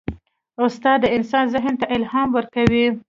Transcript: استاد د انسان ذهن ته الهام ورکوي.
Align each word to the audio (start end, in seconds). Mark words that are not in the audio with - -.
استاد 0.65 0.97
د 1.01 1.05
انسان 1.17 1.45
ذهن 1.55 1.73
ته 1.81 1.85
الهام 1.97 2.29
ورکوي. 2.33 2.85